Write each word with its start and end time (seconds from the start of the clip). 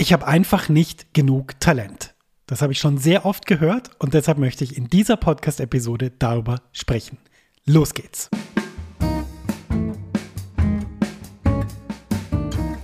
Ich 0.00 0.14
habe 0.14 0.26
einfach 0.26 0.70
nicht 0.70 1.12
genug 1.12 1.60
Talent. 1.60 2.14
Das 2.46 2.62
habe 2.62 2.72
ich 2.72 2.78
schon 2.78 2.96
sehr 2.96 3.26
oft 3.26 3.44
gehört 3.44 3.90
und 3.98 4.14
deshalb 4.14 4.38
möchte 4.38 4.64
ich 4.64 4.78
in 4.78 4.88
dieser 4.88 5.18
Podcast-Episode 5.18 6.10
darüber 6.18 6.62
sprechen. 6.72 7.18
Los 7.66 7.92
geht's! 7.92 8.30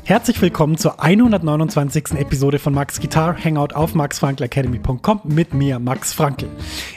Herzlich 0.07 0.41
willkommen 0.41 0.77
zur 0.77 1.03
129. 1.03 2.13
Episode 2.13 2.61
von 2.61 2.73
Max 2.73 3.01
Guitar 3.01 3.37
Hangout 3.43 3.75
auf 3.75 3.97
maxfrankelacademy.com 3.97 5.23
mit 5.25 5.53
mir, 5.53 5.81
Max 5.81 6.13
Frankl. 6.13 6.49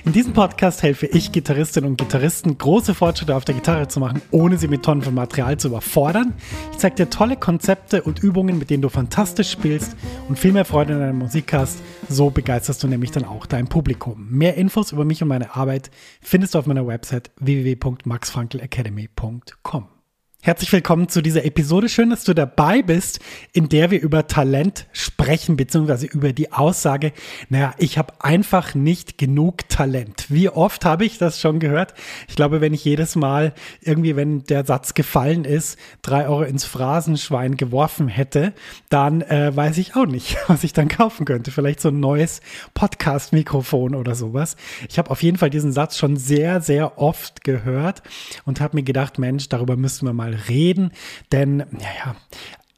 In 0.05 0.12
diesem 0.12 0.34
Podcast 0.34 0.84
helfe 0.84 1.08
ich 1.08 1.32
Gitarristinnen 1.32 1.90
und 1.90 1.98
Gitarristen, 1.98 2.59
große 2.59 2.94
Fortschritte 2.94 3.36
auf 3.36 3.45
der 3.45 3.55
Gitarre 3.55 3.88
zu 3.88 4.00
machen, 4.00 4.22
ohne 4.30 4.59
sie 4.59 4.68
mit 4.68 4.84
Tonnen 4.84 5.02
von 5.02 5.16
Material 5.16 5.58
zu 5.58 5.70
überfordern. 5.70 6.36
Ich 6.72 6.77
zeige 6.77 6.98
dir 6.98 7.09
tolle 7.09 7.36
Konzepte 7.36 8.04
und 8.04 8.22
Übungen, 8.22 8.59
mit 8.59 8.70
denen 8.70 8.84
du 8.84 8.90
fantastisch 8.90 9.50
spielst 9.50 9.96
und 10.28 10.38
viel 10.38 10.52
mehr 10.52 10.66
Freude 10.66 10.94
in 10.94 11.00
deiner 11.00 11.14
Musik 11.14 11.52
hast. 11.52 11.80
So 12.10 12.30
begeisterst 12.30 12.84
du 12.84 12.88
nämlich 12.88 13.10
dann 13.10 13.26
auch 13.26 13.48
dein 13.48 13.70
Publikum. 13.70 14.27
Mehr 14.30 14.54
Infos 14.54 14.91
über 14.91 15.04
mich 15.04 15.23
und 15.23 15.30
meine 15.30 15.55
Arbeit 15.55 15.90
findest 16.21 16.54
du 16.54 16.60
auf 16.60 16.68
meiner 16.68 16.85
Website 16.85 17.32
www.maxfrankelacademy.com. 17.40 19.98
Herzlich 20.41 20.71
willkommen 20.71 21.09
zu 21.09 21.21
dieser 21.21 21.43
Episode. 21.43 21.89
Schön, 21.89 22.11
dass 22.11 22.23
du 22.23 22.34
dabei 22.34 22.81
bist, 22.81 23.20
in 23.52 23.67
der 23.67 23.91
wir 23.91 23.99
über 23.99 24.25
Talent 24.25 24.88
sprechen, 24.93 25.57
beziehungsweise 25.57 26.05
über 26.05 26.31
die 26.31 26.53
Aussage, 26.53 27.12
naja, 27.49 27.73
ich 27.77 27.98
habe 27.98 28.13
einfach 28.20 28.73
nicht 28.73 29.17
genug 29.17 29.67
Talent. 29.67 30.27
Wie 30.29 30.48
oft 30.48 30.85
habe 30.85 31.03
ich 31.03 31.17
das 31.17 31.41
schon 31.41 31.59
gehört? 31.59 31.93
Ich 32.29 32.38
glaube, 32.38 32.62
wenn 32.62 32.73
ich 32.73 32.85
jedes 32.85 33.17
Mal 33.17 33.53
irgendwie, 33.81 34.15
wenn 34.15 34.45
der 34.45 34.65
Satz 34.65 34.93
gefallen 34.93 35.43
ist, 35.43 35.77
drei 36.02 36.29
Euro 36.29 36.43
ins 36.43 36.63
Phrasenschwein 36.63 37.57
geworfen 37.57 38.07
hätte, 38.07 38.53
dann 38.87 39.21
äh, 39.23 39.53
weiß 39.53 39.77
ich 39.77 39.98
auch 39.98 40.05
nicht, 40.05 40.37
was 40.48 40.63
ich 40.63 40.71
dann 40.71 40.87
kaufen 40.87 41.26
könnte. 41.26 41.51
Vielleicht 41.51 41.81
so 41.81 41.90
ein 41.90 41.99
neues 41.99 42.40
Podcast-Mikrofon 42.76 43.93
oder 43.93 44.15
sowas. 44.15 44.55
Ich 44.87 44.99
habe 44.99 45.12
auf 45.12 45.21
jeden 45.21 45.37
Fall 45.37 45.49
diesen 45.49 45.74
Satz 45.74 45.98
schon 45.98 46.15
sehr, 46.15 46.62
sehr 46.62 46.98
oft 46.98 47.43
gehört 47.43 48.03
und 48.46 48.62
habe 48.62 48.77
mir 48.77 48.84
gedacht, 48.84 49.20
Mensch, 49.20 49.49
darüber 49.49 49.76
müssen 49.76 50.05
wir 50.05 50.13
mal 50.13 50.29
mal 50.30 50.40
reden, 50.48 50.91
denn 51.32 51.66
ja, 51.80 52.16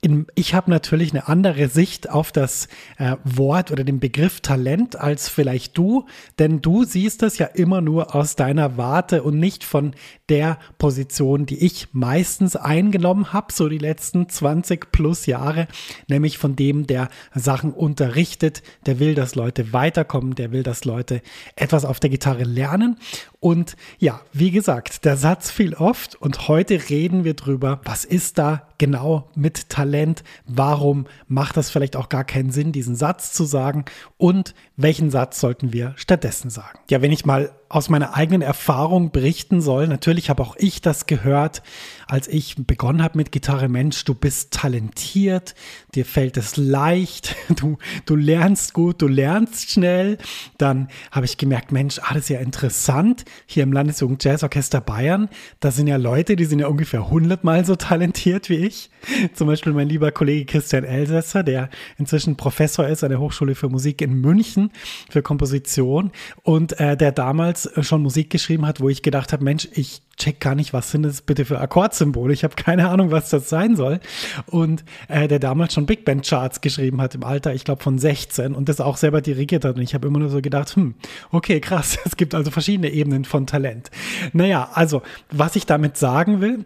in, 0.04 0.26
ich 0.34 0.56
habe 0.56 0.72
natürlich 0.72 1.12
eine 1.12 1.28
andere 1.28 1.68
Sicht 1.68 2.10
auf 2.10 2.32
das 2.32 2.68
äh, 2.98 3.18
Wort 3.24 3.70
oder 3.70 3.84
den 3.84 4.00
Begriff 4.00 4.42
Talent 4.42 4.96
als 4.96 5.30
vielleicht 5.30 5.78
du, 5.78 6.08
denn 6.40 6.60
du 6.60 6.86
siehst 6.86 7.22
es 7.22 7.38
ja 7.38 7.46
immer 7.46 7.82
nur 7.82 8.16
aus 8.16 8.36
deiner 8.36 8.78
Warte 8.78 9.22
und 9.22 9.38
nicht 9.38 9.64
von 9.64 9.94
der 10.28 10.58
Position, 10.80 11.46
die 11.46 11.64
ich 11.64 11.90
meistens 11.92 12.56
eingenommen 12.56 13.32
habe, 13.32 13.54
so 13.54 13.70
die 13.70 13.78
letzten 13.78 14.28
20 14.28 14.92
plus 14.92 15.28
Jahre, 15.28 15.68
nämlich 16.08 16.40
von 16.40 16.56
dem, 16.56 16.88
der 16.88 17.10
Sachen 17.36 17.72
unterrichtet, 17.72 18.64
der 18.88 18.98
will, 18.98 19.14
dass 19.14 19.36
Leute 19.36 19.72
weiterkommen, 19.72 20.34
der 20.34 20.52
will, 20.52 20.64
dass 20.64 20.84
Leute 20.84 21.22
etwas 21.56 21.86
auf 21.86 22.00
der 22.00 22.10
Gitarre 22.10 22.44
lernen. 22.44 22.98
Und 23.44 23.75
ja, 23.97 24.22
wie 24.34 24.52
gesagt, 24.52 25.03
der 25.03 25.17
Satz 25.17 25.50
fiel 25.50 25.73
oft 25.73 26.14
und 26.14 26.47
heute 26.47 26.89
reden 26.89 27.23
wir 27.23 27.34
drüber, 27.34 27.81
was 27.84 28.06
ist 28.06 28.38
da 28.38 28.67
genau 28.78 29.31
mit 29.34 29.67
Talent? 29.67 30.23
Warum 30.45 31.08
macht 31.28 31.58
das 31.58 31.72
vielleicht 31.72 31.95
auch 31.95 32.08
gar 32.08 32.23
keinen 32.23 32.52
Sinn, 32.52 32.72
diesen 32.72 32.95
Satz 32.95 33.34
zu 33.34 33.45
sagen? 33.45 33.86
Und 34.17 34.53
welchen 34.78 35.09
Satz 35.09 35.39
sollten 35.39 35.73
wir 35.73 35.94
stattdessen 35.95 36.52
sagen? 36.52 36.78
Ja, 36.92 37.02
wenn 37.02 37.12
ich 37.12 37.25
mal 37.25 37.52
aus 37.72 37.89
meiner 37.89 38.16
eigenen 38.16 38.42
Erfahrung 38.42 39.12
berichten 39.12 39.62
soll. 39.62 39.88
Natürlich 39.88 40.30
habe 40.30 40.44
auch 40.44 40.56
ich 40.58 40.81
das 40.81 41.06
gehört, 41.06 41.64
als 42.06 42.28
ich 42.28 42.56
begonnen 42.58 43.02
habe 43.02 43.17
mit 43.17 43.31
Gitarre. 43.31 43.69
Mensch, 43.69 44.03
du 44.03 44.14
bist 44.14 44.52
talentiert, 44.52 45.56
dir 45.95 46.06
fällt 46.06 46.36
es 46.36 46.58
leicht, 46.58 47.36
du, 47.50 47.78
du 48.06 48.16
lernst 48.16 48.73
gut, 48.73 49.02
du 49.02 49.08
lernst 49.08 49.72
schnell. 49.72 50.17
Dann 50.58 50.89
habe 51.12 51.25
ich 51.25 51.38
gemerkt, 51.38 51.72
Mensch, 51.72 52.00
ah, 52.00 52.14
das 52.14 52.23
ist 52.23 52.30
ja 52.30 52.39
interessant. 52.42 53.23
Hier 53.46 53.64
im 53.64 53.74
Landesjugend 53.74 54.24
Jazzorchester 54.24 54.82
Bayern, 54.82 55.30
da 55.59 55.72
sind 55.72 55.88
ja 55.88 55.97
Leute, 55.97 56.36
die 56.36 56.46
sind 56.46 56.59
ja 56.59 56.68
ungefähr 56.68 57.09
hundertmal 57.09 57.66
so 57.66 57.75
talentiert 57.75 58.50
wie 58.50 58.66
ich. 58.66 58.90
Zum 59.34 59.47
Beispiel 59.47 59.74
mein 59.74 59.90
lieber 59.90 60.12
Kollege 60.12 60.46
Christian 60.46 60.84
Elsässer, 60.84 61.44
der 61.44 61.69
inzwischen 61.97 62.38
Professor 62.38 62.88
ist 62.88 63.03
an 63.03 63.09
der 63.09 63.19
Hochschule 63.19 63.56
für 63.56 63.69
Musik 63.69 64.02
in 64.02 64.14
München 64.14 64.72
für 65.09 65.22
Komposition 65.22 66.12
und 66.44 66.80
äh, 66.80 66.96
der 66.96 67.12
damals 67.12 67.42
damals 67.42 67.69
schon 67.88 68.02
Musik 68.02 68.30
geschrieben 68.30 68.66
hat, 68.66 68.80
wo 68.80 68.90
ich 68.90 69.02
gedacht 69.02 69.34
habe, 69.34 69.44
Mensch, 69.44 69.68
ich 69.74 70.02
check 70.18 70.40
gar 70.40 70.56
nicht, 70.56 70.74
was 70.74 70.92
sind 70.92 71.04
das 71.04 71.22
bitte 71.22 71.46
für 71.46 71.60
Akkordsymbole? 71.60 72.34
Ich 72.34 72.44
habe 72.44 72.56
keine 72.56 72.90
Ahnung, 72.90 73.12
was 73.12 73.30
das 73.30 73.50
sein 73.50 73.76
soll. 73.76 74.00
Und 74.48 74.84
äh, 75.08 75.28
der 75.28 75.40
damals 75.40 75.74
schon 75.74 75.86
Big 75.86 76.06
Band 76.06 76.26
Charts 76.26 76.62
geschrieben 76.62 77.02
hat 77.02 77.16
im 77.16 77.24
Alter, 77.24 77.54
ich 77.54 77.64
glaube 77.64 77.82
von 77.82 77.98
16 77.98 78.54
und 78.54 78.70
das 78.70 78.82
auch 78.82 78.98
selber 78.98 79.22
dirigiert 79.22 79.66
hat. 79.66 79.76
Und 79.76 79.82
ich 79.82 79.94
habe 79.94 80.08
immer 80.08 80.20
nur 80.20 80.30
so 80.30 80.42
gedacht, 80.42 80.76
hm, 80.76 80.96
okay, 81.32 81.60
krass, 81.60 81.98
es 82.06 82.18
gibt 82.18 82.36
also 82.36 82.52
verschiedene 82.52 82.92
Ebenen 82.92 83.26
von 83.26 83.48
Talent. 83.48 83.90
Naja, 84.34 84.70
also 84.74 85.02
was 85.32 85.56
ich 85.56 85.66
damit 85.66 85.98
sagen 85.98 86.42
will, 86.42 86.66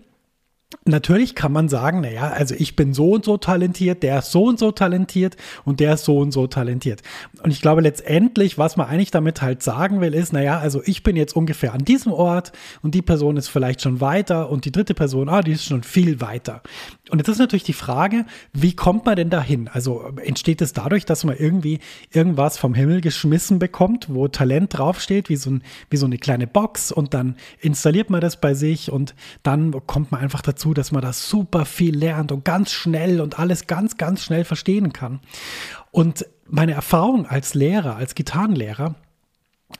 Natürlich 0.88 1.36
kann 1.36 1.52
man 1.52 1.70
sagen, 1.70 2.02
naja, 2.02 2.30
also 2.30 2.54
ich 2.56 2.76
bin 2.76 2.94
so 2.94 3.12
und 3.12 3.26
so 3.26 3.38
talentiert, 3.38 4.04
der 4.04 4.20
ist 4.20 4.32
so 4.32 4.46
und 4.46 4.60
so 4.60 4.72
talentiert 4.72 5.36
und 5.64 5.80
der 5.80 5.94
ist 5.94 6.06
so 6.06 6.20
und 6.20 6.32
so 6.32 6.48
talentiert. 6.48 7.02
Und 7.44 7.52
ich 7.52 7.62
glaube 7.62 7.82
letztendlich, 7.82 8.58
was 8.58 8.76
man 8.76 8.88
eigentlich 8.88 9.12
damit 9.12 9.42
halt 9.42 9.64
sagen 9.64 10.02
will, 10.02 10.14
ist, 10.14 10.34
naja, 10.34 10.60
also 10.60 10.82
ich 10.86 11.04
bin 11.04 11.16
jetzt 11.16 11.36
ungefähr 11.36 11.74
an 11.74 11.86
diesem 11.86 12.12
Ort 12.12 12.52
und 12.82 12.94
die 12.94 13.02
Person 13.02 13.38
ist 13.38 13.48
vielleicht 13.48 13.82
schon 13.82 14.02
weiter 14.02 14.50
und 14.50 14.66
die 14.66 14.72
dritte 14.72 14.94
Person, 14.94 15.30
ah, 15.30 15.42
die 15.42 15.54
ist 15.54 15.66
schon 15.66 15.84
viel 15.84 16.20
weiter. 16.22 16.62
Und 17.10 17.20
jetzt 17.20 17.28
ist 17.28 17.38
natürlich 17.38 17.64
die 17.64 17.74
Frage, 17.74 18.26
wie 18.52 18.76
kommt 18.76 19.06
man 19.06 19.16
denn 19.16 19.30
dahin? 19.30 19.68
Also 19.68 20.12
entsteht 20.24 20.62
es 20.62 20.74
dadurch, 20.74 21.06
dass 21.06 21.24
man 21.24 21.38
irgendwie 21.38 21.80
irgendwas 22.12 22.58
vom 22.58 22.74
Himmel 22.74 23.02
geschmissen 23.02 23.60
bekommt, 23.60 24.08
wo 24.10 24.28
Talent 24.28 24.78
draufsteht, 24.78 25.30
wie 25.30 25.36
so, 25.36 25.52
ein, 25.52 25.64
wie 25.90 25.98
so 25.98 26.08
eine 26.08 26.18
kleine 26.18 26.48
Box 26.48 26.92
und 26.92 27.14
dann 27.14 27.36
installiert 27.60 28.10
man 28.10 28.22
das 28.22 28.42
bei 28.42 28.56
sich 28.56 28.92
und 28.92 29.14
dann 29.44 29.72
kommt 29.86 30.12
man 30.12 30.22
einfach 30.22 30.42
dazu, 30.42 30.74
dass 30.74 30.92
man 30.92 31.04
das 31.04 31.30
super 31.30 31.66
viel 31.66 31.96
lernt 31.96 32.32
und 32.32 32.44
ganz 32.44 32.72
schnell 32.72 33.22
und 33.22 33.38
alles 33.38 33.68
ganz, 33.68 33.98
ganz 33.98 34.24
schnell 34.24 34.44
verstehen 34.44 34.92
kann. 34.92 35.20
Und 35.92 36.26
meine 36.48 36.74
Erfahrung 36.74 37.26
als 37.28 37.54
Lehrer, 37.54 37.96
als 37.96 38.16
Gitarrenlehrer, 38.16 38.96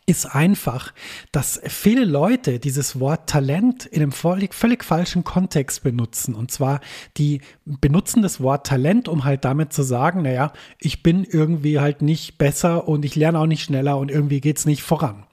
ist 0.08 0.26
einfach, 0.26 0.94
dass 1.32 1.62
viele 1.66 2.06
Leute 2.06 2.60
dieses 2.60 3.00
Wort 3.00 3.30
Talent 3.30 3.86
in 3.86 4.02
einem 4.02 4.12
völlig, 4.12 4.54
völlig 4.54 4.84
falschen 4.84 5.24
Kontext 5.24 5.84
benutzen. 5.84 6.34
Und 6.36 6.52
zwar, 6.52 6.82
die 7.18 7.42
benutzen 7.66 8.22
das 8.22 8.42
Wort 8.42 8.66
Talent, 8.68 9.08
um 9.08 9.26
halt 9.26 9.46
damit 9.46 9.74
zu 9.74 9.84
sagen, 9.84 10.24
naja, 10.24 10.54
ich 10.80 11.04
bin 11.04 11.24
irgendwie 11.24 11.80
halt 11.80 12.02
nicht 12.02 12.38
besser 12.38 12.88
und 12.88 13.06
ich 13.06 13.16
lerne 13.16 13.40
auch 13.40 13.46
nicht 13.46 13.64
schneller 13.64 13.98
und 13.98 14.10
irgendwie 14.10 14.42
geht 14.42 14.58
es 14.58 14.66
nicht 14.66 14.82
voran. 14.82 15.26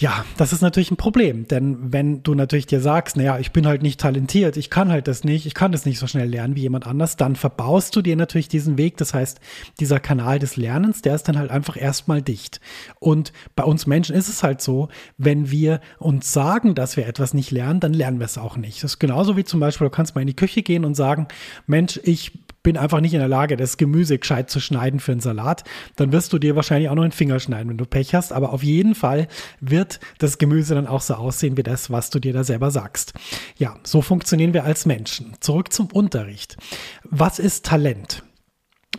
Ja, 0.00 0.24
das 0.36 0.52
ist 0.52 0.62
natürlich 0.62 0.92
ein 0.92 0.96
Problem, 0.96 1.48
denn 1.48 1.92
wenn 1.92 2.22
du 2.22 2.36
natürlich 2.36 2.66
dir 2.66 2.80
sagst, 2.80 3.16
naja, 3.16 3.40
ich 3.40 3.50
bin 3.50 3.66
halt 3.66 3.82
nicht 3.82 3.98
talentiert, 3.98 4.56
ich 4.56 4.70
kann 4.70 4.92
halt 4.92 5.08
das 5.08 5.24
nicht, 5.24 5.44
ich 5.44 5.54
kann 5.54 5.72
das 5.72 5.86
nicht 5.86 5.98
so 5.98 6.06
schnell 6.06 6.28
lernen 6.28 6.54
wie 6.54 6.60
jemand 6.60 6.86
anders, 6.86 7.16
dann 7.16 7.34
verbaust 7.34 7.96
du 7.96 8.00
dir 8.00 8.14
natürlich 8.14 8.46
diesen 8.46 8.78
Weg. 8.78 8.96
Das 8.96 9.12
heißt, 9.12 9.40
dieser 9.80 9.98
Kanal 9.98 10.38
des 10.38 10.56
Lernens, 10.56 11.02
der 11.02 11.16
ist 11.16 11.24
dann 11.24 11.36
halt 11.36 11.50
einfach 11.50 11.76
erstmal 11.76 12.22
dicht. 12.22 12.60
Und 13.00 13.32
bei 13.56 13.64
uns 13.64 13.88
Menschen 13.88 14.14
ist 14.14 14.28
es 14.28 14.44
halt 14.44 14.60
so, 14.60 14.88
wenn 15.16 15.50
wir 15.50 15.80
uns 15.98 16.32
sagen, 16.32 16.76
dass 16.76 16.96
wir 16.96 17.08
etwas 17.08 17.34
nicht 17.34 17.50
lernen, 17.50 17.80
dann 17.80 17.92
lernen 17.92 18.20
wir 18.20 18.26
es 18.26 18.38
auch 18.38 18.56
nicht. 18.56 18.84
Das 18.84 18.92
ist 18.92 18.98
genauso 19.00 19.36
wie 19.36 19.42
zum 19.42 19.58
Beispiel, 19.58 19.88
du 19.88 19.90
kannst 19.90 20.14
mal 20.14 20.20
in 20.20 20.28
die 20.28 20.36
Küche 20.36 20.62
gehen 20.62 20.84
und 20.84 20.94
sagen, 20.94 21.26
Mensch, 21.66 21.98
ich 22.04 22.38
bin 22.62 22.76
einfach 22.76 23.00
nicht 23.00 23.14
in 23.14 23.20
der 23.20 23.28
Lage, 23.28 23.56
das 23.56 23.76
Gemüse 23.76 24.18
gescheit 24.18 24.50
zu 24.50 24.60
schneiden 24.60 25.00
für 25.00 25.12
einen 25.12 25.20
Salat, 25.20 25.64
dann 25.96 26.12
wirst 26.12 26.32
du 26.32 26.38
dir 26.38 26.56
wahrscheinlich 26.56 26.88
auch 26.88 26.94
noch 26.94 27.02
einen 27.02 27.12
Finger 27.12 27.40
schneiden, 27.40 27.70
wenn 27.70 27.78
du 27.78 27.86
Pech 27.86 28.14
hast. 28.14 28.32
Aber 28.32 28.52
auf 28.52 28.62
jeden 28.62 28.94
Fall 28.94 29.28
wird 29.60 30.00
das 30.18 30.38
Gemüse 30.38 30.74
dann 30.74 30.86
auch 30.86 31.00
so 31.00 31.14
aussehen 31.14 31.56
wie 31.56 31.62
das, 31.62 31.90
was 31.90 32.10
du 32.10 32.18
dir 32.18 32.32
da 32.32 32.44
selber 32.44 32.70
sagst. 32.70 33.14
Ja, 33.56 33.76
so 33.82 34.02
funktionieren 34.02 34.54
wir 34.54 34.64
als 34.64 34.86
Menschen. 34.86 35.34
Zurück 35.40 35.72
zum 35.72 35.86
Unterricht. 35.86 36.56
Was 37.04 37.38
ist 37.38 37.64
Talent? 37.64 38.22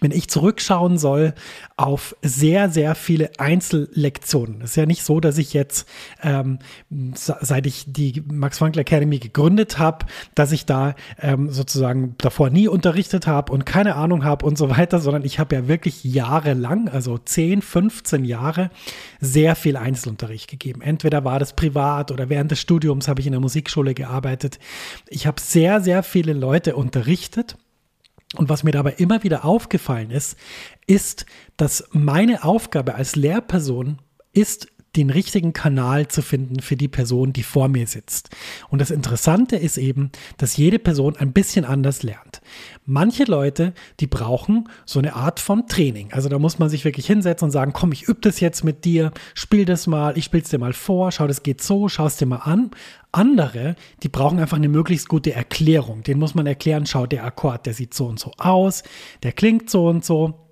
Wenn 0.02 0.12
ich 0.12 0.30
zurückschauen 0.30 0.98
soll 0.98 1.34
auf 1.75 2.16
sehr, 2.22 2.69
sehr 2.69 2.96
viele 2.96 3.31
Einzellektionen. 3.38 4.62
Es 4.62 4.72
ist 4.72 4.75
ja 4.75 4.86
nicht 4.86 5.04
so, 5.04 5.19
dass 5.19 5.38
ich 5.38 5.54
jetzt, 5.54 5.88
ähm, 6.22 6.60
seit 7.16 7.66
ich 7.66 7.86
die 7.88 8.24
Max 8.31 8.60
Frankl 8.60 8.80
Academy 8.80 9.19
gegründet 9.19 9.80
habe, 9.80 10.06
dass 10.36 10.52
ich 10.52 10.66
da 10.66 10.96
ähm, 11.19 11.50
sozusagen 11.50 12.16
davor 12.19 12.50
nie 12.50 12.68
unterrichtet 12.68 13.28
habe 13.28 13.52
und 13.52 13.66
keine 13.66 13.96
Ahnung 13.96 14.24
habe 14.24 14.46
und 14.46 14.58
so 14.58 14.69
weiter, 14.69 15.00
sondern 15.00 15.25
ich 15.25 15.40
habe 15.40 15.56
ja 15.56 15.68
wirklich 15.68 16.04
jahrelang, 16.04 16.88
also 16.88 17.18
10, 17.18 17.62
15 17.62 18.25
Jahre, 18.25 18.69
sehr 19.19 19.56
viel 19.56 19.75
Einzelunterricht 19.75 20.50
gegeben. 20.50 20.81
Entweder 20.81 21.25
war 21.25 21.40
das 21.40 21.54
privat 21.54 22.12
oder 22.12 22.30
während 22.30 22.52
des 22.52 22.62
Studiums 22.62 23.08
habe 23.08 23.22
ich 23.22 23.28
in 23.28 23.34
der 23.34 23.42
Musikschule 23.42 23.94
gearbeitet. 23.94 24.60
Ich 25.08 25.28
habe 25.28 25.42
sehr, 25.42 25.81
sehr 25.81 26.04
viele 26.04 26.34
Leute 26.34 26.75
unterrichtet 26.75 27.58
und 28.36 28.50
was 28.50 28.64
mir 28.64 28.72
dabei 28.72 28.94
immer 28.94 29.24
wieder 29.24 29.44
aufgefallen 29.46 30.12
ist, 30.12 30.38
ist, 30.86 31.26
dass 31.58 31.90
meine 31.92 32.44
Aufgabe 32.44 32.96
als 32.96 33.16
Lehrperson 33.16 34.00
ist, 34.34 34.68
den 34.95 35.09
richtigen 35.09 35.53
Kanal 35.53 36.07
zu 36.07 36.21
finden 36.21 36.62
für 36.62 36.75
die 36.75 36.88
Person, 36.88 37.31
die 37.33 37.44
vor 37.44 37.68
mir 37.68 37.86
sitzt. 37.86 38.30
Und 38.69 38.80
das 38.80 38.91
Interessante 38.91 39.56
ist 39.56 39.77
eben, 39.77 40.12
dass 40.38 40.57
jede 40.57 40.80
Person 40.80 41.15
ein 41.15 41.31
bisschen 41.31 41.65
anders 41.65 42.01
lernt. 42.01 42.41
Manche 42.86 43.25
Leute, 43.25 43.74
die 44.00 44.07
brauchen 44.07 44.68
so 44.86 44.97
eine 44.97 45.15
Art 45.15 45.39
von 45.39 45.68
Training. 45.68 46.12
Also 46.12 46.27
da 46.27 46.39
muss 46.39 46.57
man 46.57 46.69
sich 46.69 46.86
wirklich 46.86 47.06
hinsetzen 47.06 47.45
und 47.45 47.51
sagen, 47.51 47.71
komm, 47.74 47.91
ich 47.91 48.07
übe 48.07 48.21
das 48.21 48.39
jetzt 48.39 48.63
mit 48.63 48.83
dir, 48.83 49.12
spiel 49.36 49.65
das 49.65 49.86
mal, 49.86 50.18
ich 50.18 50.25
spiel's 50.25 50.50
dir 50.50 50.57
mal 50.57 50.74
vor, 50.74 51.12
schau, 51.12 51.27
das 51.27 51.44
geht 51.44 51.62
so, 51.62 51.88
schau 51.88 52.07
es 52.07 52.18
dir 52.18 52.25
mal 52.25 52.38
an. 52.38 52.71
Andere, 53.12 53.75
die 54.03 54.09
brauchen 54.09 54.39
einfach 54.39 54.57
eine 54.57 54.69
möglichst 54.69 55.07
gute 55.07 55.33
Erklärung. 55.33 56.03
Den 56.03 56.18
muss 56.18 56.36
man 56.36 56.47
erklären, 56.47 56.86
schau, 56.86 57.06
der 57.06 57.25
Akkord, 57.25 57.65
der 57.65 57.74
sieht 57.74 57.94
so 57.94 58.07
und 58.07 58.19
so 58.19 58.31
aus, 58.38 58.83
der 59.21 59.33
klingt 59.33 59.69
so 59.69 59.88
und 59.88 60.03
so 60.03 60.49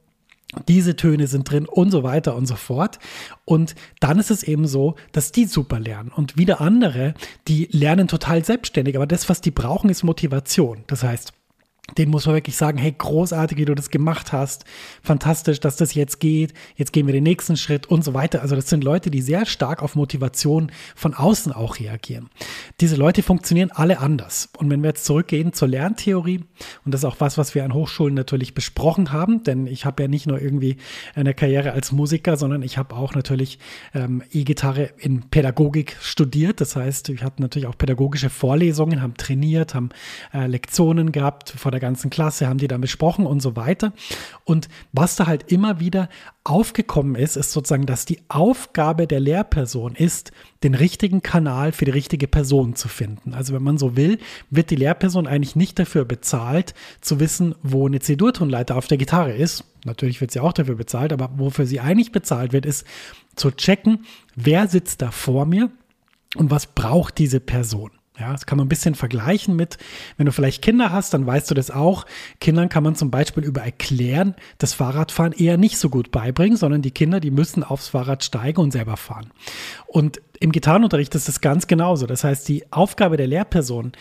diese 0.68 0.96
Töne 0.96 1.28
sind 1.28 1.50
drin 1.50 1.66
und 1.66 1.92
so 1.92 2.04
weiter 2.04 2.36
und 2.36 2.46
so 2.46 2.56
fort. 2.56 3.00
Und 3.46 3.76
dann 4.00 4.20
ist 4.20 4.32
es 4.32 4.44
eben 4.44 4.68
so, 4.68 4.96
dass 5.12 5.32
die 5.32 5.46
super 5.46 5.80
lernen. 5.80 6.10
Und 6.10 6.38
wieder 6.38 6.62
andere, 6.62 7.14
die 7.48 7.68
lernen 7.72 8.08
total 8.08 8.46
selbstständig, 8.46 8.96
aber 8.96 9.08
das, 9.08 9.28
was 9.30 9.42
die 9.42 9.52
brauchen, 9.52 9.90
ist 9.90 10.04
Motivation. 10.04 10.84
Das 10.88 11.04
heißt, 11.04 11.34
den 11.96 12.10
muss 12.10 12.26
man 12.26 12.36
wirklich 12.36 12.58
sagen, 12.58 12.78
hey, 12.78 12.94
großartig, 12.96 13.58
wie 13.58 13.66
du 13.66 13.74
das 13.74 13.90
gemacht 13.90 14.34
hast. 14.34 14.66
Fantastisch, 15.02 15.60
dass 15.60 15.78
das 15.78 15.94
jetzt 15.94 16.20
geht. 16.20 16.54
Jetzt 16.76 16.92
gehen 16.92 17.08
wir 17.08 17.14
den 17.14 17.24
nächsten 17.24 17.56
Schritt 17.56 17.86
und 17.86 18.04
so 18.04 18.14
weiter. 18.14 18.42
Also 18.42 18.56
das 18.56 18.68
sind 18.68 18.84
Leute, 18.84 19.10
die 19.10 19.22
sehr 19.22 19.46
stark 19.46 19.82
auf 19.82 19.96
Motivation 19.96 20.72
von 20.96 21.14
außen 21.14 21.54
auch 21.54 21.80
reagieren. 21.80 22.30
Diese 22.82 22.98
Leute 22.98 23.24
funktionieren 23.24 23.72
alle 23.72 24.00
anders. 24.00 24.50
Und 24.58 24.70
wenn 24.70 24.82
wir 24.82 24.90
jetzt 24.90 25.06
zurückgehen 25.06 25.54
zur 25.54 25.70
Lerntheorie, 25.70 26.44
und 26.84 26.94
das 26.94 27.02
ist 27.02 27.06
auch 27.06 27.20
was, 27.20 27.38
was 27.38 27.56
wir 27.56 27.64
an 27.64 27.74
Hochschulen 27.74 28.14
natürlich 28.14 28.54
besprochen 28.54 29.14
haben, 29.14 29.44
denn 29.44 29.66
ich 29.66 29.86
habe 29.86 30.04
ja 30.04 30.10
nicht 30.10 30.28
nur 30.28 30.42
irgendwie 30.42 30.78
eine 31.16 31.34
Karriere 31.34 31.72
als 31.72 31.92
Musiker, 31.92 32.36
sondern 32.36 32.64
ich 32.64 32.78
habe 32.78 32.96
auch 32.96 33.16
natürlich 33.16 33.60
ähm, 33.94 34.22
E-Gitarre 34.32 34.92
in 34.98 35.22
Pädagogik 35.30 35.96
studiert. 36.02 36.60
Das 36.60 36.76
heißt, 36.76 37.10
wir 37.10 37.22
hatten 37.22 37.42
natürlich 37.42 37.68
auch 37.68 37.78
pädagogische 37.78 38.30
Vorlesungen, 38.30 39.02
haben 39.02 39.16
trainiert, 39.16 39.74
haben 39.74 39.90
äh, 40.34 40.48
Lektionen 40.48 41.12
gehabt 41.12 41.52
vor 41.52 41.72
der 41.72 41.77
der 41.78 41.90
ganzen 41.90 42.10
Klasse, 42.10 42.48
haben 42.48 42.58
die 42.58 42.68
dann 42.68 42.82
besprochen 42.82 43.26
und 43.26 43.42
so 43.42 43.56
weiter. 43.56 43.94
Und 44.44 44.68
was 44.92 45.16
da 45.16 45.28
halt 45.28 45.52
immer 45.52 45.80
wieder 45.80 46.10
aufgekommen 46.44 47.16
ist, 47.16 47.38
ist 47.38 47.52
sozusagen, 47.52 47.86
dass 47.86 48.06
die 48.06 48.20
Aufgabe 48.30 49.06
der 49.06 49.20
Lehrperson 49.20 49.96
ist, 49.96 50.32
den 50.64 50.74
richtigen 50.74 51.22
Kanal 51.22 51.72
für 51.72 51.86
die 51.86 51.92
richtige 51.92 52.28
Person 52.28 52.76
zu 52.76 52.88
finden. 52.88 53.34
Also 53.34 53.54
wenn 53.54 53.64
man 53.64 53.78
so 53.78 53.96
will, 53.96 54.18
wird 54.50 54.72
die 54.72 54.76
Lehrperson 54.76 55.28
eigentlich 55.28 55.56
nicht 55.56 55.78
dafür 55.78 56.06
bezahlt, 56.06 56.74
zu 57.02 57.20
wissen, 57.20 57.54
wo 57.62 57.86
eine 57.88 58.00
C-Dur-Tonleiter 58.00 58.76
auf 58.76 58.88
der 58.88 58.98
Gitarre 58.98 59.34
ist. 59.34 59.64
Natürlich 59.86 60.20
wird 60.20 60.32
sie 60.32 60.40
auch 60.40 60.54
dafür 60.54 60.76
bezahlt, 60.76 61.14
aber 61.14 61.30
wofür 61.38 61.66
sie 61.66 61.80
eigentlich 61.80 62.12
bezahlt 62.12 62.54
wird, 62.54 62.66
ist 62.66 62.86
zu 63.36 63.52
checken, 63.52 64.06
wer 64.36 64.68
sitzt 64.68 65.02
da 65.02 65.12
vor 65.12 65.46
mir 65.46 65.70
und 66.36 66.50
was 66.50 66.68
braucht 66.68 67.18
diese 67.18 67.40
Person. 67.40 67.92
Ja, 68.20 68.32
das 68.32 68.48
kann 68.48 68.58
man 68.58 68.66
ein 68.66 68.70
bisschen 68.70 68.96
vergleichen 68.96 69.56
mit, 69.56 69.78
wenn 70.18 70.26
du 70.26 70.32
vielleicht 70.32 70.64
Kinder 70.64 70.92
hast, 70.92 71.14
dann 71.14 71.28
weißt 71.28 71.52
du 71.52 71.54
das 71.54 71.70
auch. 71.70 72.06
Kindern 72.40 72.68
kann 72.68 72.84
man 72.84 72.96
zum 72.96 73.12
Beispiel 73.12 73.44
über 73.44 73.62
Erklären 73.62 74.36
das 74.58 74.74
Fahrradfahren 74.74 75.34
eher 75.34 75.58
nicht 75.58 75.78
so 75.78 75.90
gut 75.90 76.10
beibringen, 76.10 76.58
sondern 76.58 76.82
die 76.82 76.92
Kinder, 76.92 77.20
die 77.20 77.32
müssen 77.32 77.64
aufs 77.64 77.90
Fahrrad 77.90 78.24
steigen 78.24 78.60
und 78.60 78.72
selber 78.72 78.98
fahren. 78.98 79.32
Und 79.86 80.20
im 80.40 80.52
Gitarrenunterricht 80.52 81.14
ist 81.16 81.30
es 81.30 81.42
ganz 81.42 81.68
genauso. 81.68 82.08
Das 82.08 82.24
heißt, 82.24 82.48
die 82.48 82.72
Aufgabe 82.72 83.18
der 83.18 83.28
Lehrperson 83.28 83.92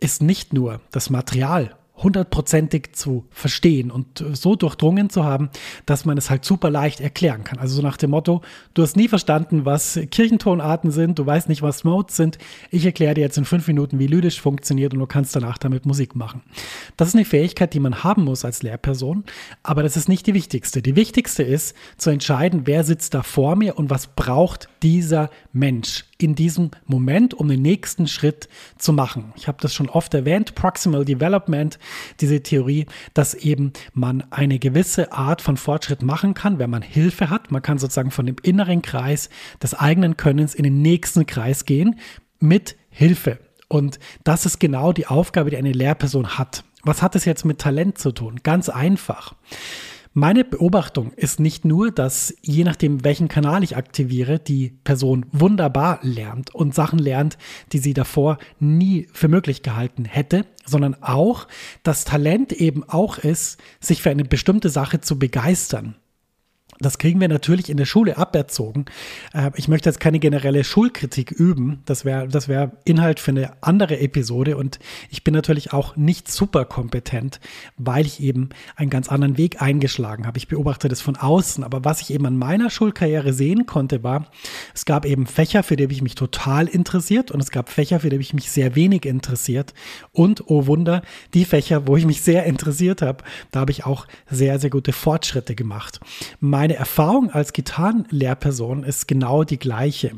ist 0.00 0.22
nicht 0.22 0.52
nur 0.52 0.80
das 0.90 1.10
Material 1.10 1.76
hundertprozentig 1.96 2.92
zu 2.92 3.24
verstehen 3.30 3.90
und 3.90 4.24
so 4.32 4.54
durchdrungen 4.54 5.10
zu 5.10 5.24
haben, 5.24 5.50
dass 5.86 6.04
man 6.04 6.18
es 6.18 6.28
halt 6.30 6.44
super 6.44 6.70
leicht 6.70 7.00
erklären 7.00 7.44
kann. 7.44 7.58
Also 7.58 7.76
so 7.76 7.82
nach 7.82 7.96
dem 7.96 8.10
Motto, 8.10 8.42
du 8.74 8.82
hast 8.82 8.96
nie 8.96 9.08
verstanden, 9.08 9.64
was 9.64 9.98
Kirchentonarten 10.10 10.90
sind, 10.90 11.18
du 11.18 11.24
weißt 11.24 11.48
nicht, 11.48 11.62
was 11.62 11.84
Modes 11.84 12.16
sind. 12.16 12.38
Ich 12.70 12.84
erkläre 12.84 13.14
dir 13.14 13.22
jetzt 13.22 13.38
in 13.38 13.44
fünf 13.44 13.66
Minuten, 13.66 13.98
wie 13.98 14.06
Lydisch 14.06 14.40
funktioniert 14.40 14.92
und 14.92 15.00
du 15.00 15.06
kannst 15.06 15.34
danach 15.34 15.58
damit 15.58 15.86
Musik 15.86 16.14
machen. 16.14 16.42
Das 16.96 17.08
ist 17.08 17.14
eine 17.14 17.24
Fähigkeit, 17.24 17.72
die 17.72 17.80
man 17.80 18.04
haben 18.04 18.24
muss 18.24 18.44
als 18.44 18.62
Lehrperson, 18.62 19.24
aber 19.62 19.82
das 19.82 19.96
ist 19.96 20.08
nicht 20.08 20.26
die 20.26 20.34
wichtigste. 20.34 20.82
Die 20.82 20.96
wichtigste 20.96 21.42
ist 21.42 21.74
zu 21.96 22.10
entscheiden, 22.10 22.62
wer 22.66 22.84
sitzt 22.84 23.14
da 23.14 23.22
vor 23.22 23.56
mir 23.56 23.78
und 23.78 23.90
was 23.90 24.08
braucht 24.08 24.68
dieser 24.82 25.30
Mensch 25.52 26.04
in 26.18 26.34
diesem 26.34 26.70
Moment, 26.86 27.34
um 27.34 27.48
den 27.48 27.62
nächsten 27.62 28.06
Schritt 28.06 28.48
zu 28.78 28.92
machen. 28.92 29.32
Ich 29.36 29.48
habe 29.48 29.58
das 29.60 29.74
schon 29.74 29.88
oft 29.88 30.14
erwähnt, 30.14 30.54
Proximal 30.54 31.04
Development, 31.04 31.78
diese 32.20 32.42
Theorie, 32.42 32.86
dass 33.14 33.34
eben 33.34 33.72
man 33.92 34.24
eine 34.30 34.58
gewisse 34.58 35.12
Art 35.12 35.42
von 35.42 35.56
Fortschritt 35.56 36.02
machen 36.02 36.34
kann, 36.34 36.58
wenn 36.58 36.70
man 36.70 36.82
Hilfe 36.82 37.30
hat. 37.30 37.50
Man 37.50 37.62
kann 37.62 37.78
sozusagen 37.78 38.10
von 38.10 38.26
dem 38.26 38.36
inneren 38.42 38.82
Kreis 38.82 39.28
des 39.62 39.74
eigenen 39.74 40.16
Könnens 40.16 40.54
in 40.54 40.64
den 40.64 40.80
nächsten 40.82 41.26
Kreis 41.26 41.64
gehen 41.64 41.98
mit 42.40 42.76
Hilfe. 42.90 43.38
Und 43.68 43.98
das 44.24 44.46
ist 44.46 44.60
genau 44.60 44.92
die 44.92 45.06
Aufgabe, 45.06 45.50
die 45.50 45.56
eine 45.56 45.72
Lehrperson 45.72 46.38
hat. 46.38 46.64
Was 46.82 47.02
hat 47.02 47.16
es 47.16 47.24
jetzt 47.24 47.44
mit 47.44 47.58
Talent 47.58 47.98
zu 47.98 48.12
tun? 48.12 48.40
Ganz 48.42 48.68
einfach. 48.68 49.34
Meine 50.18 50.44
Beobachtung 50.44 51.12
ist 51.12 51.40
nicht 51.40 51.66
nur, 51.66 51.90
dass 51.90 52.34
je 52.40 52.64
nachdem, 52.64 53.04
welchen 53.04 53.28
Kanal 53.28 53.62
ich 53.62 53.76
aktiviere, 53.76 54.38
die 54.38 54.70
Person 54.82 55.26
wunderbar 55.30 55.98
lernt 56.00 56.54
und 56.54 56.74
Sachen 56.74 56.98
lernt, 56.98 57.36
die 57.72 57.80
sie 57.80 57.92
davor 57.92 58.38
nie 58.58 59.08
für 59.12 59.28
möglich 59.28 59.62
gehalten 59.62 60.06
hätte, 60.06 60.46
sondern 60.64 60.96
auch, 61.02 61.48
dass 61.82 62.06
Talent 62.06 62.52
eben 62.52 62.82
auch 62.82 63.18
ist, 63.18 63.60
sich 63.78 64.00
für 64.00 64.08
eine 64.08 64.24
bestimmte 64.24 64.70
Sache 64.70 65.02
zu 65.02 65.18
begeistern. 65.18 65.96
Das 66.78 66.98
kriegen 66.98 67.20
wir 67.20 67.28
natürlich 67.28 67.70
in 67.70 67.76
der 67.76 67.84
Schule 67.84 68.16
aberzogen. 68.18 68.86
Äh, 69.32 69.50
ich 69.54 69.68
möchte 69.68 69.88
jetzt 69.88 70.00
keine 70.00 70.18
generelle 70.18 70.64
Schulkritik 70.64 71.30
üben. 71.30 71.82
Das 71.86 72.04
wäre 72.04 72.28
das 72.28 72.48
wäre 72.48 72.72
Inhalt 72.84 73.20
für 73.20 73.30
eine 73.30 73.52
andere 73.62 73.98
Episode. 73.98 74.56
Und 74.56 74.78
ich 75.10 75.24
bin 75.24 75.34
natürlich 75.34 75.72
auch 75.72 75.96
nicht 75.96 76.30
super 76.30 76.64
kompetent, 76.64 77.40
weil 77.76 78.06
ich 78.06 78.20
eben 78.20 78.50
einen 78.76 78.90
ganz 78.90 79.08
anderen 79.08 79.38
Weg 79.38 79.62
eingeschlagen 79.62 80.26
habe. 80.26 80.38
Ich 80.38 80.48
beobachte 80.48 80.88
das 80.88 81.00
von 81.00 81.16
außen. 81.16 81.64
Aber 81.64 81.84
was 81.84 82.00
ich 82.00 82.12
eben 82.12 82.26
an 82.26 82.36
meiner 82.36 82.70
Schulkarriere 82.70 83.32
sehen 83.32 83.66
konnte, 83.66 84.02
war, 84.02 84.26
es 84.76 84.84
gab 84.84 85.06
eben 85.06 85.26
Fächer, 85.26 85.62
für 85.62 85.76
die 85.76 85.84
habe 85.84 85.94
ich 85.94 86.02
mich 86.02 86.14
total 86.14 86.68
interessiert. 86.68 87.30
Und 87.30 87.40
es 87.40 87.50
gab 87.50 87.70
Fächer, 87.70 88.00
für 88.00 88.10
die 88.10 88.16
habe 88.16 88.22
ich 88.22 88.34
mich 88.34 88.50
sehr 88.50 88.74
wenig 88.74 89.06
interessiert. 89.06 89.72
Und, 90.12 90.44
oh 90.48 90.66
Wunder, 90.66 91.00
die 91.32 91.46
Fächer, 91.46 91.88
wo 91.88 91.96
ich 91.96 92.04
mich 92.04 92.20
sehr 92.20 92.44
interessiert 92.44 93.00
habe, 93.00 93.24
da 93.50 93.60
habe 93.60 93.72
ich 93.72 93.86
auch 93.86 94.06
sehr, 94.30 94.58
sehr 94.58 94.68
gute 94.68 94.92
Fortschritte 94.92 95.54
gemacht. 95.54 96.00
Mein 96.38 96.66
meine 96.66 96.80
Erfahrung 96.80 97.30
als 97.30 97.52
Gitarrenlehrperson 97.52 98.82
ist 98.82 99.06
genau 99.06 99.44
die 99.44 99.58
gleiche. 99.58 100.16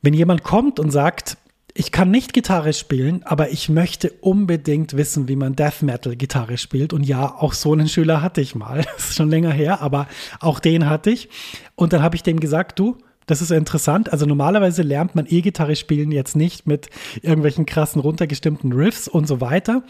Wenn 0.00 0.14
jemand 0.14 0.44
kommt 0.44 0.78
und 0.78 0.92
sagt, 0.92 1.38
ich 1.74 1.90
kann 1.90 2.12
nicht 2.12 2.32
Gitarre 2.32 2.72
spielen, 2.72 3.24
aber 3.24 3.50
ich 3.50 3.68
möchte 3.68 4.12
unbedingt 4.20 4.96
wissen, 4.96 5.26
wie 5.26 5.34
man 5.34 5.56
Death 5.56 5.82
Metal 5.82 6.14
Gitarre 6.14 6.56
spielt. 6.56 6.92
Und 6.92 7.02
ja, 7.02 7.34
auch 7.34 7.52
so 7.52 7.72
einen 7.72 7.88
Schüler 7.88 8.22
hatte 8.22 8.40
ich 8.40 8.54
mal. 8.54 8.84
Das 8.96 9.10
ist 9.10 9.16
schon 9.16 9.28
länger 9.28 9.50
her, 9.50 9.80
aber 9.80 10.06
auch 10.38 10.60
den 10.60 10.88
hatte 10.88 11.10
ich. 11.10 11.28
Und 11.74 11.92
dann 11.92 12.00
habe 12.00 12.14
ich 12.14 12.22
dem 12.22 12.38
gesagt, 12.38 12.78
du, 12.78 12.96
das 13.30 13.40
ist 13.40 13.50
interessant. 13.52 14.12
Also 14.12 14.26
normalerweise 14.26 14.82
lernt 14.82 15.14
man 15.14 15.26
E-Gitarre 15.28 15.76
spielen 15.76 16.10
jetzt 16.10 16.34
nicht 16.34 16.66
mit 16.66 16.88
irgendwelchen 17.22 17.64
krassen 17.64 18.00
runtergestimmten 18.00 18.72
Riffs 18.72 19.06
und 19.06 19.28
so 19.28 19.40
weiter. 19.40 19.84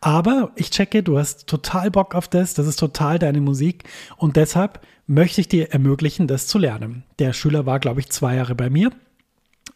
Aber 0.00 0.52
ich 0.56 0.70
checke, 0.70 1.02
du 1.02 1.18
hast 1.18 1.46
total 1.46 1.90
Bock 1.90 2.14
auf 2.14 2.26
das. 2.28 2.54
Das 2.54 2.66
ist 2.66 2.76
total 2.76 3.18
deine 3.18 3.40
Musik. 3.40 3.84
Und 4.16 4.36
deshalb 4.36 4.80
möchte 5.06 5.40
ich 5.40 5.48
dir 5.48 5.72
ermöglichen, 5.72 6.26
das 6.26 6.46
zu 6.46 6.58
lernen. 6.58 7.04
Der 7.18 7.32
Schüler 7.32 7.66
war, 7.66 7.80
glaube 7.80 8.00
ich, 8.00 8.10
zwei 8.10 8.36
Jahre 8.36 8.54
bei 8.54 8.70
mir. 8.70 8.90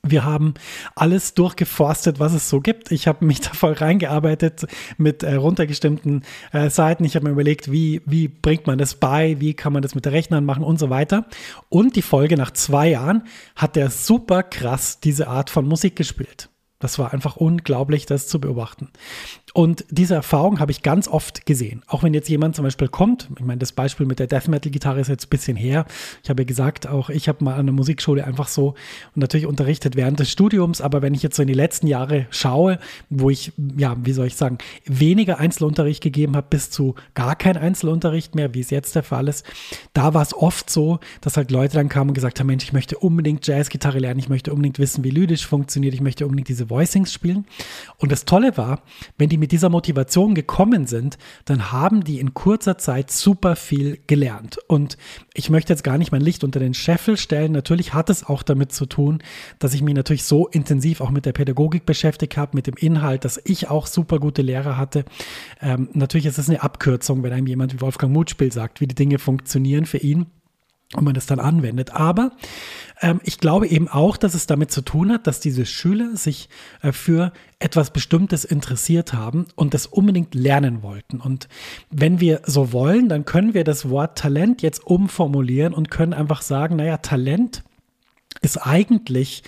Wir 0.03 0.25
haben 0.25 0.55
alles 0.95 1.35
durchgeforstet, 1.35 2.19
was 2.19 2.33
es 2.33 2.49
so 2.49 2.61
gibt. 2.61 2.91
Ich 2.91 3.07
habe 3.07 3.25
mich 3.25 3.41
da 3.43 3.51
voll 3.53 3.73
reingearbeitet 3.75 4.67
mit 4.97 5.23
äh, 5.23 5.35
runtergestimmten 5.35 6.25
äh, 6.53 6.71
Seiten. 6.71 7.05
Ich 7.05 7.17
habe 7.17 7.27
mir 7.27 7.33
überlegt, 7.33 7.71
wie, 7.71 8.01
wie 8.07 8.29
bringt 8.29 8.67
man 8.67 8.79
das 8.79 8.95
bei, 8.95 9.41
wie 9.41 9.55
kann 9.55 9.73
man 9.73 9.83
das 9.83 9.95
mit 9.95 10.07
der 10.07 10.13
Rechnern 10.13 10.45
machen 10.45 10.65
und 10.65 10.79
so 10.79 10.89
weiter. 10.89 11.27
Und 11.69 11.97
die 11.97 12.03
Folge 12.03 12.37
nach 12.37 12.53
zwei 12.53 12.89
Jahren 12.89 13.25
hat 13.57 13.77
er 13.77 13.91
super 13.91 14.43
krass 14.43 15.01
diese 15.01 15.29
Art 15.29 15.51
von 15.51 15.69
Musik 15.69 15.97
gespielt. 15.97 16.49
Das 16.81 16.99
war 16.99 17.13
einfach 17.13 17.37
unglaublich, 17.37 18.07
das 18.07 18.27
zu 18.27 18.41
beobachten. 18.41 18.89
Und 19.53 19.85
diese 19.91 20.15
Erfahrung 20.15 20.61
habe 20.61 20.71
ich 20.71 20.83
ganz 20.83 21.09
oft 21.09 21.45
gesehen. 21.45 21.83
Auch 21.89 22.03
wenn 22.03 22.15
jetzt 22.15 22.29
jemand 22.29 22.55
zum 22.55 22.65
Beispiel 22.65 22.89
kommt, 22.89 23.29
ich 23.37 23.45
meine, 23.45 23.59
das 23.59 23.73
Beispiel 23.73 24.07
mit 24.07 24.19
der 24.19 24.27
Death 24.27 24.49
Metal 24.49 24.71
Gitarre 24.71 25.01
ist 25.01 25.09
jetzt 25.09 25.27
ein 25.27 25.31
bisschen 25.31 25.57
her. 25.57 25.87
Ich 26.23 26.31
habe 26.31 26.43
ja 26.43 26.47
gesagt, 26.47 26.87
auch 26.87 27.11
ich 27.11 27.29
habe 27.29 27.43
mal 27.45 27.57
an 27.57 27.67
der 27.67 27.73
Musikschule 27.73 28.25
einfach 28.25 28.49
so 28.49 28.75
und 29.15 29.21
natürlich 29.21 29.47
unterrichtet 29.47 29.97
während 29.97 30.21
des 30.21 30.31
Studiums, 30.31 30.81
aber 30.81 31.03
wenn 31.03 31.15
ich 31.15 31.23
jetzt 31.23 31.37
so 31.37 31.43
in 31.43 31.49
die 31.49 31.55
letzten 31.55 31.89
Jahre 31.89 32.27
schaue, 32.31 32.79
wo 33.09 33.31
ich, 33.31 33.53
ja, 33.77 33.97
wie 34.03 34.13
soll 34.13 34.29
ich 34.29 34.37
sagen, 34.37 34.59
weniger 34.85 35.39
Einzelunterricht 35.39 36.03
gegeben 36.03 36.37
habe, 36.37 36.47
bis 36.49 36.71
zu 36.71 36.95
gar 37.15 37.35
kein 37.35 37.57
Einzelunterricht 37.57 38.35
mehr, 38.35 38.55
wie 38.55 38.61
es 38.61 38.71
jetzt 38.71 38.95
der 38.95 39.03
Fall 39.03 39.27
ist, 39.27 39.45
da 39.95 40.15
war 40.15 40.23
es 40.23 40.35
oft 40.35 40.71
so, 40.71 41.01
dass 41.21 41.37
halt 41.37 41.51
Leute 41.51 41.75
dann 41.75 41.89
kamen 41.89 42.11
und 42.11 42.15
gesagt 42.15 42.39
haben, 42.39 42.47
Mensch, 42.47 42.65
ich 42.65 42.73
möchte 42.73 42.99
unbedingt 42.99 43.47
Jazzgitarre 43.47 43.99
lernen, 43.99 44.21
ich 44.21 44.29
möchte 44.29 44.53
unbedingt 44.53 44.79
wissen, 44.79 45.03
wie 45.03 45.11
lydisch 45.11 45.47
funktioniert, 45.47 45.95
ich 45.95 46.01
möchte 46.01 46.25
unbedingt 46.25 46.49
diese 46.49 46.71
Voicings 46.71 47.13
spielen. 47.13 47.47
Und 47.99 48.13
das 48.13 48.25
Tolle 48.25 48.57
war, 48.57 48.83
wenn 49.19 49.29
die 49.29 49.40
mit 49.41 49.51
dieser 49.51 49.71
Motivation 49.71 50.35
gekommen 50.37 50.87
sind, 50.87 51.19
dann 51.47 51.73
haben 51.73 52.05
die 52.05 52.21
in 52.21 52.35
kurzer 52.35 52.79
Zeit 52.79 53.11
super 53.11 53.57
viel 53.57 53.99
gelernt. 54.07 54.59
Und 54.69 54.97
ich 55.35 55.51
möchte 55.51 55.73
jetzt 55.73 55.83
gar 55.83 55.99
nicht 55.99 56.13
mein 56.13 56.21
Licht 56.21 56.45
unter 56.45 56.61
den 56.61 56.75
Scheffel 56.75 57.17
stellen. 57.17 57.51
Natürlich 57.51 57.95
hat 57.95 58.11
es 58.11 58.25
auch 58.25 58.45
damit 58.45 58.71
zu 58.71 58.87
tun, 58.87 59.23
dass 59.59 59.75
ich 59.75 59.83
mich 59.83 59.95
natürlich 59.95 60.25
so 60.25 60.47
intensiv 60.47 61.01
auch 61.01 61.11
mit 61.11 61.27
der 61.27 61.33
Pädagogik 61.33 61.87
beschäftigt 61.87 62.37
habe, 62.37 62.53
mit 62.55 62.69
dem 62.69 62.75
Inhalt, 62.77 63.25
dass 63.25 63.41
ich 63.45 63.69
auch 63.69 63.87
super 63.89 64.21
gute 64.21 64.43
Lehrer 64.43 64.77
hatte. 64.77 65.05
Ähm, 65.61 65.89
natürlich 65.95 66.27
ist 66.27 66.39
es 66.39 66.49
eine 66.49 66.63
Abkürzung, 66.63 67.23
wenn 67.23 67.33
einem 67.33 67.47
jemand 67.47 67.75
wie 67.75 67.81
Wolfgang 67.81 68.13
Mutspiel 68.13 68.53
sagt, 68.53 68.81
wie 68.81 68.87
die 68.87 68.95
Dinge 68.95 69.19
funktionieren 69.19 69.87
für 69.87 69.99
ihn 69.99 70.27
und 70.95 71.05
man 71.05 71.15
das 71.15 71.27
dann 71.27 71.39
anwendet. 71.39 71.93
Aber 71.93 72.33
ähm, 73.01 73.21
ich 73.23 73.39
glaube 73.39 73.69
eben 73.69 73.89
auch, 73.89 74.17
dass 74.17 74.35
es 74.35 74.47
damit 74.47 74.73
zu 74.73 74.83
tun 74.83 75.13
hat, 75.13 75.27
dass 75.27 75.41
diese 75.41 75.65
Schüler 75.65 76.17
sich 76.17 76.49
äh, 76.83 76.93
für 76.93 77.33
etwas 77.61 77.93
Bestimmtes 77.93 78.45
interessiert 78.45 79.13
haben 79.13 79.47
und 79.55 79.75
das 79.75 79.87
unbedingt 79.87 80.35
lernen 80.35 80.83
wollten. 80.83 81.21
Und 81.21 81.49
wenn 81.91 82.21
wir 82.21 82.43
so 82.45 82.73
wollen, 82.73 83.09
dann 83.09 83.25
können 83.25 83.55
wir 83.55 83.65
das 83.65 83.89
Wort 83.89 84.19
Talent 84.19 84.63
jetzt 84.63 84.85
umformulieren 84.85 85.75
und 85.75 85.91
können 85.91 86.13
einfach 86.13 86.43
sagen, 86.43 86.77
naja, 86.77 86.97
Talent 86.99 87.63
ist 88.43 88.59
eigentlich 88.59 89.43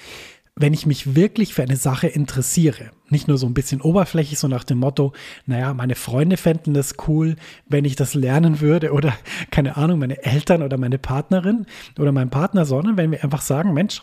wenn 0.55 0.75
ich 0.75 0.87
mich 0.87 1.15
wirklich 1.15 1.55
für 1.55 1.63
eine 1.63 1.77
Sache 1.77 2.09
interessiere. 2.09 2.91
Nicht 3.09 3.27
nur 3.27 3.39
so 3.39 3.47
ein 3.47 3.55
bisschen 3.55 3.81
oberflächlich, 3.81 4.39
so 4.39 4.49
nach 4.49 4.65
dem 4.65 4.79
Motto, 4.79 5.13
naja, 5.47 5.73
meine 5.73 5.95
Freunde 5.95 6.37
fänden 6.37 6.75
das 6.75 6.95
cool, 7.09 7.37
wenn 7.69 7.85
ich 7.85 7.97
das 7.97 8.15
lernen 8.15 8.61
würde 8.61 8.93
oder 8.93 9.15
keine 9.51 9.77
Ahnung, 9.77 9.99
meine 9.99 10.23
Eltern 10.23 10.63
oder 10.63 10.77
meine 10.77 10.99
Partnerin 10.99 11.67
oder 11.99 12.13
mein 12.13 12.31
Partner, 12.31 12.67
sondern 12.67 12.97
wenn 12.97 13.11
wir 13.11 13.25
einfach 13.25 13.41
sagen, 13.41 13.73
Mensch, 13.73 14.03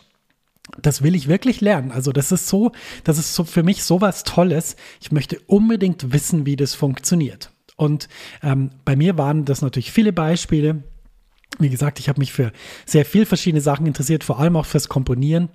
das 0.80 1.02
will 1.02 1.14
ich 1.14 1.28
wirklich 1.28 1.60
lernen. 1.60 1.90
Also 1.92 2.12
das 2.12 2.32
ist 2.32 2.48
so, 2.48 2.72
das 3.04 3.18
ist 3.18 3.34
so 3.34 3.44
für 3.44 3.62
mich 3.62 3.82
so 3.82 4.00
was 4.00 4.24
Tolles. 4.24 4.76
Ich 5.00 5.12
möchte 5.12 5.40
unbedingt 5.46 6.12
wissen, 6.12 6.46
wie 6.46 6.56
das 6.56 6.74
funktioniert. 6.74 7.50
Und 7.76 8.08
ähm, 8.42 8.70
bei 8.84 8.94
mir 8.94 9.16
waren 9.18 9.44
das 9.44 9.62
natürlich 9.62 9.90
viele 9.90 10.12
Beispiele. 10.12 10.82
Wie 11.58 11.70
gesagt, 11.70 11.98
ich 11.98 12.08
habe 12.08 12.20
mich 12.20 12.32
für 12.32 12.52
sehr 12.86 13.04
viel 13.04 13.26
verschiedene 13.26 13.60
Sachen 13.60 13.86
interessiert, 13.86 14.22
vor 14.22 14.38
allem 14.38 14.56
auch 14.56 14.66
fürs 14.66 14.88
Komponieren. 14.88 15.48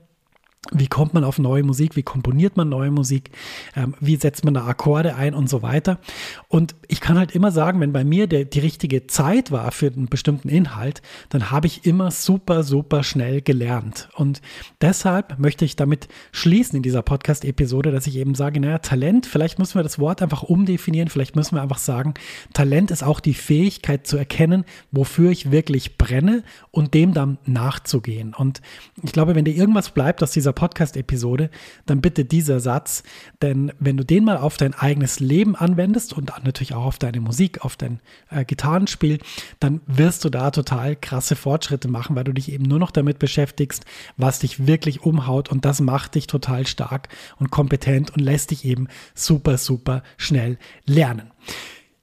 Wie 0.72 0.88
kommt 0.88 1.14
man 1.14 1.24
auf 1.24 1.38
neue 1.38 1.62
Musik? 1.62 1.96
Wie 1.96 2.04
komponiert 2.04 2.58
man 2.58 2.70
neue 2.70 2.90
Musik? 2.90 3.30
Ähm, 3.76 3.94
wie 4.00 4.16
setzt 4.16 4.46
man 4.46 4.56
da 4.56 4.66
Akkorde 4.66 5.16
ein 5.16 5.36
und 5.36 5.48
so 5.48 5.62
weiter? 5.62 6.00
Und 6.48 6.76
ich 6.88 7.02
kann 7.02 7.20
halt 7.20 7.36
immer 7.36 7.52
sagen, 7.52 7.80
wenn 7.82 7.94
bei 7.94 8.04
mir 8.04 8.26
der, 8.26 8.46
die 8.46 8.60
richtige 8.60 9.06
Zeit 9.06 9.52
war 9.52 9.72
für 9.72 9.88
einen 9.88 10.08
bestimmten 10.08 10.50
Inhalt, 10.50 11.04
dann 11.30 11.52
habe 11.52 11.68
ich 11.68 11.86
immer 11.86 12.10
super, 12.10 12.64
super 12.64 13.04
schnell 13.04 13.42
gelernt. 13.42 14.10
Und 14.16 14.42
deshalb 14.82 15.38
möchte 15.38 15.66
ich 15.66 15.76
damit 15.76 16.08
schließen 16.32 16.78
in 16.78 16.84
dieser 16.84 17.04
Podcast-Episode, 17.04 17.92
dass 17.92 18.08
ich 18.08 18.16
eben 18.18 18.34
sage, 18.34 18.60
naja, 18.60 18.80
Talent, 18.80 19.28
vielleicht 19.28 19.60
müssen 19.60 19.76
wir 19.76 19.84
das 19.84 20.00
Wort 20.00 20.24
einfach 20.24 20.42
umdefinieren. 20.42 21.10
Vielleicht 21.10 21.36
müssen 21.36 21.56
wir 21.56 21.62
einfach 21.62 21.78
sagen, 21.78 22.16
Talent 22.54 22.90
ist 22.90 23.04
auch 23.04 23.20
die 23.20 23.36
Fähigkeit 23.36 24.08
zu 24.08 24.18
erkennen, 24.18 24.66
wofür 24.92 25.30
ich 25.30 25.52
wirklich 25.52 26.00
brenne 26.00 26.44
und 26.72 26.96
dem 26.96 27.14
dann 27.14 27.38
nachzugehen. 27.46 28.34
Und 28.34 28.62
ich 29.04 29.12
glaube, 29.12 29.36
wenn 29.36 29.46
dir 29.46 29.56
irgendwas 29.56 29.92
bleibt 29.92 30.24
aus 30.24 30.32
dieser 30.32 30.55
Podcast-Episode, 30.56 31.50
dann 31.86 32.02
bitte 32.02 32.26
dieser 32.26 32.60
Satz. 32.60 33.04
Denn 33.42 33.72
wenn 33.80 33.98
du 33.98 34.04
den 34.04 34.24
mal 34.24 34.38
auf 34.38 34.58
dein 34.58 34.74
eigenes 34.74 35.20
Leben 35.20 35.56
anwendest 35.56 36.14
und 36.14 36.32
natürlich 36.44 36.74
auch 36.74 36.86
auf 36.86 36.98
deine 36.98 37.20
Musik, 37.20 37.64
auf 37.64 37.76
dein 37.76 38.00
äh, 38.30 38.46
Gitarrenspiel, 38.46 39.20
dann 39.60 39.82
wirst 39.86 40.24
du 40.26 40.30
da 40.30 40.52
total 40.52 40.96
krasse 40.96 41.36
Fortschritte 41.36 41.88
machen, 41.88 42.16
weil 42.16 42.24
du 42.24 42.34
dich 42.34 42.52
eben 42.52 42.64
nur 42.64 42.80
noch 42.80 42.92
damit 42.92 43.20
beschäftigst, 43.20 43.86
was 44.18 44.40
dich 44.40 44.66
wirklich 44.66 45.02
umhaut. 45.02 45.50
Und 45.50 45.66
das 45.66 45.82
macht 45.82 46.16
dich 46.16 46.28
total 46.28 46.66
stark 46.66 47.10
und 47.38 47.52
kompetent 47.52 48.12
und 48.12 48.22
lässt 48.22 48.52
dich 48.52 48.66
eben 48.66 48.88
super, 49.14 49.58
super 49.58 50.02
schnell 50.18 50.58
lernen. 50.86 51.32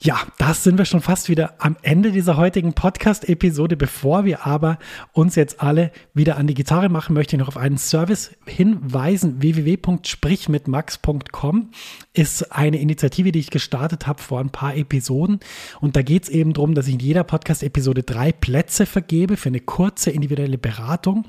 Ja, 0.05 0.19
das 0.37 0.65
sind 0.65 0.79
wir 0.79 0.85
schon 0.85 1.01
fast 1.01 1.29
wieder 1.29 1.55
am 1.59 1.77
Ende 1.83 2.11
dieser 2.11 2.37
heutigen 2.37 2.73
Podcast-Episode. 2.73 3.77
Bevor 3.77 4.25
wir 4.25 4.45
aber 4.45 4.81
uns 5.13 5.37
jetzt 5.37 5.63
alle 5.63 5.93
wieder 6.13 6.39
an 6.39 6.49
die 6.49 6.55
Gitarre 6.55 6.89
machen, 6.89 7.15
möchte 7.15 7.37
ich 7.37 7.41
noch 7.41 7.47
auf 7.47 7.57
einen 7.57 7.79
Service 7.79 8.33
hinweisen. 8.45 9.41
www.sprichmitmax.com 9.41 11.71
ist 12.15 12.51
eine 12.51 12.81
Initiative, 12.81 13.31
die 13.31 13.39
ich 13.39 13.51
gestartet 13.51 14.09
habe 14.09 14.21
vor 14.21 14.41
ein 14.41 14.51
paar 14.51 14.75
Episoden. 14.75 15.39
Und 15.81 15.95
da 15.95 16.03
geht 16.03 16.25
es 16.25 16.31
eben 16.31 16.53
darum, 16.53 16.75
dass 16.75 16.89
ich 16.89 16.95
in 16.95 17.01
jeder 17.01 17.23
Podcast-Episode 17.23 18.03
drei 18.03 18.33
Plätze 18.33 18.87
vergebe 18.87 19.37
für 19.37 19.51
eine 19.51 19.61
kurze 19.61 20.11
individuelle 20.11 20.59
Beratung. 20.59 21.27